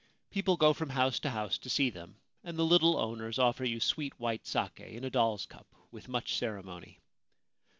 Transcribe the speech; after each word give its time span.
People 0.31 0.57
go 0.57 0.73
from 0.73 0.89
house 0.89 1.19
to 1.19 1.29
house 1.29 1.59
to 1.59 1.69
see 1.69 1.91
them, 1.91 2.15
and 2.43 2.57
the 2.57 2.65
little 2.65 2.97
owners 2.97 3.37
offer 3.37 3.63
you 3.63 3.79
sweet 3.79 4.19
white 4.19 4.47
sake 4.47 4.79
in 4.79 5.03
a 5.03 5.11
doll's 5.11 5.45
cup 5.45 5.67
with 5.91 6.07
much 6.09 6.35
ceremony. 6.37 6.97